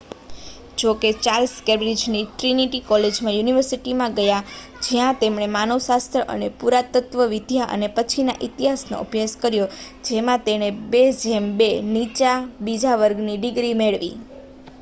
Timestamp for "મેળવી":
13.79-14.15